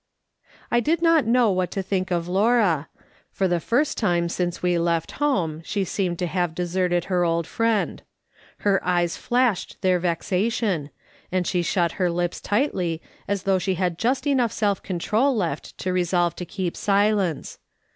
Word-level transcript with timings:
I 0.71 0.79
did 0.79 1.03
not 1.03 1.27
know 1.27 1.51
what 1.51 1.69
to 1.73 1.83
think 1.83 2.09
of 2.09 2.27
Laura; 2.27 2.87
for 3.31 3.47
the 3.47 3.59
first 3.59 3.99
time 3.99 4.29
since 4.29 4.63
we 4.63 4.79
left 4.79 5.11
home, 5.21 5.61
she 5.63 5.83
seemed 5.83 6.17
to 6.17 6.25
have 6.25 6.55
deserted 6.55 7.03
her 7.05 7.23
old 7.23 7.45
friend. 7.45 8.01
Her 8.65 8.83
eyes 8.83 9.15
flashed 9.15 9.77
their 9.81 9.99
vexa 9.99 10.51
tion, 10.51 10.89
and 11.31 11.45
she 11.45 11.61
shut 11.61 11.91
her 12.01 12.09
lips 12.09 12.41
tightly 12.41 12.99
as 13.27 13.43
though 13.43 13.59
she 13.59 13.75
had 13.75 13.99
just 13.99 14.25
enough 14.25 14.51
self 14.51 14.81
control 14.81 15.35
left 15.35 15.77
to 15.77 15.93
resolve 15.93 16.35
to 16.37 16.45
keep 16.45 16.75
silence. 16.75 17.59